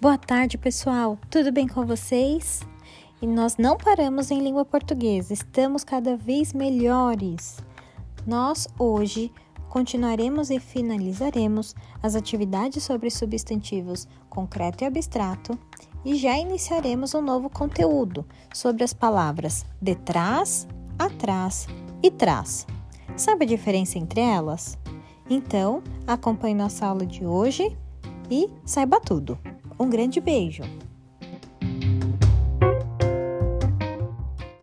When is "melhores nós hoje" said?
6.52-9.32